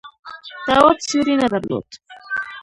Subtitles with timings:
[0.65, 1.85] تواب سیوری نه درلود.